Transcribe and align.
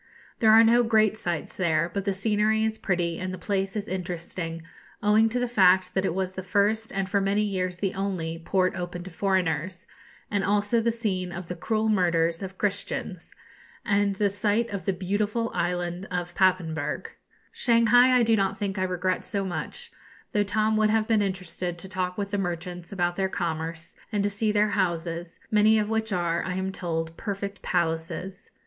There 0.39 0.51
are 0.51 0.63
no 0.63 0.81
great 0.81 1.15
sights 1.19 1.55
there, 1.57 1.87
but 1.93 2.05
the 2.05 2.11
scenery 2.13 2.63
is 2.65 2.79
pretty, 2.79 3.19
and 3.19 3.31
the 3.31 3.37
place 3.37 3.75
is 3.75 3.87
interesting 3.87 4.63
owing 5.03 5.29
to 5.29 5.37
the 5.39 5.47
fact 5.47 5.93
that 5.93 6.05
it 6.05 6.15
was 6.15 6.33
the 6.33 6.41
first 6.41 6.91
and 6.91 7.07
for 7.07 7.21
many 7.21 7.43
years 7.43 7.77
the 7.77 7.93
only, 7.93 8.39
port 8.39 8.75
open 8.75 9.03
to 9.03 9.11
foreigners, 9.11 9.85
and 10.31 10.43
also 10.43 10.81
the 10.81 10.89
scene 10.89 11.31
of 11.31 11.49
the 11.49 11.55
cruel 11.55 11.87
murders 11.87 12.41
of 12.41 12.57
Christians 12.57 13.35
and 13.85 14.15
the 14.15 14.27
site 14.31 14.71
of 14.71 14.85
the 14.85 14.91
beautiful 14.91 15.51
island 15.53 16.07
of 16.09 16.33
Pappenberg. 16.33 17.09
Shanghai 17.51 18.17
I 18.17 18.23
do 18.23 18.35
not 18.35 18.57
think 18.57 18.79
I 18.79 18.83
regret 18.85 19.23
so 19.23 19.45
much, 19.45 19.91
though 20.31 20.41
Tom 20.43 20.77
would 20.77 20.89
have 20.89 21.05
been 21.07 21.21
interested 21.21 21.77
to 21.77 21.87
talk 21.87 22.17
with 22.17 22.31
the 22.31 22.39
merchants 22.39 22.91
about 22.91 23.17
their 23.17 23.29
commerce, 23.29 23.95
and 24.11 24.23
to 24.23 24.31
see 24.31 24.51
their 24.51 24.69
houses, 24.69 25.39
many 25.51 25.77
of 25.77 25.91
which 25.91 26.11
are, 26.11 26.43
I 26.43 26.55
am 26.55 26.71
told, 26.71 27.15
perfect 27.17 27.61
palaces. 27.61 28.49